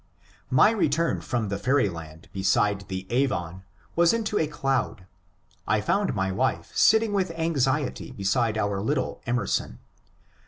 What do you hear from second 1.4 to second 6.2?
the fairyland beside the Avon was into a cloud. I found